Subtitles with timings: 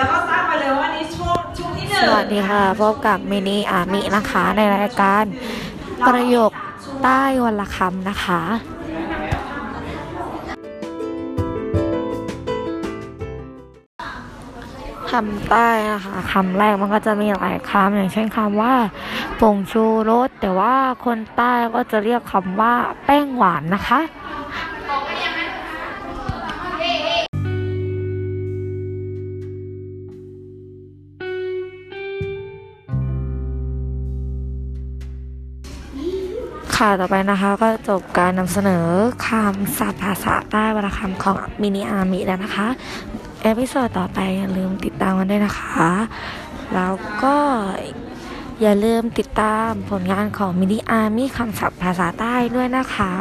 [0.00, 5.24] แล้วก็ทราบไปเลยว่านี่ช่วงช่วงที่หนึ่สงวัสดีค่ะพบกับมินิอามินะคะในรายการ
[6.08, 6.50] ประโยค
[7.02, 8.40] ใต้วันละคำนะคะ
[15.10, 18.74] คำใต้นะคะคำแรกมันก็จะมีหลายคำอย่างเช่นคำว่า
[19.40, 20.74] ผงชูรสแต่ว่า
[21.04, 22.74] คนใต้ก็จะเรียกคำว่า
[23.04, 24.00] แป้งหวานนะคะ
[36.84, 38.86] ค่ะต่อไปนะคะก็จบการนำเสนอ
[39.26, 42.66] คำศัพท์ภาษาใต้วันละคำของมินิอามิแล้วนะคะ
[43.42, 45.90] episode ต่อไปอย่าลืมติดตามกันด้วยนะคะ
[46.74, 47.36] แล้วก็
[48.60, 53.12] อย่าลืมติดตามผลงานของมินิอามิคำศัพท์ภาษาใต้ด้วยนะคะ